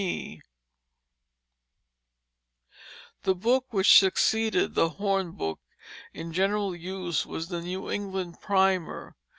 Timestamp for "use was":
6.75-7.49